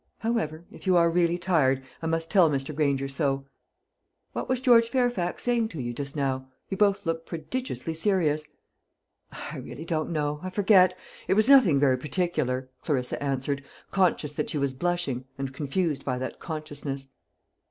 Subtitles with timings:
[0.21, 2.73] However, if you are really tired, I must tell Mr.
[2.75, 3.45] Granger so.
[4.33, 6.49] What was George Fairfax saying to you just now?
[6.69, 8.47] You both looked prodigiously serious."
[9.31, 14.49] "I really don't know I forget it was nothing very particular," Clarissa answered, conscious that
[14.49, 17.09] she was blushing, and confused by that consciousness.